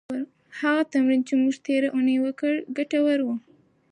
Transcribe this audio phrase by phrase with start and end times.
[0.59, 3.27] هغه تمرین چې موږ تېره اونۍ وکړه، ګټور و.